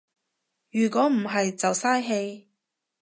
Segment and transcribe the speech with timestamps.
[0.71, 2.47] 如果唔係就嘥氣